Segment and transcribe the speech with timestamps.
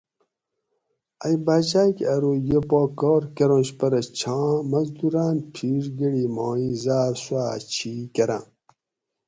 [1.23, 6.75] ائی باچاۤ کہ ارو یہ پا کار کۤرنش پرہ چھاۤں مزدوراۤن پِھیڛ گۤڑی ماں اِیں
[6.83, 8.45] زاۤر سُوآۤ چھی کۤراۤں